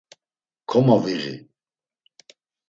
[0.67, 1.49] Komoviği.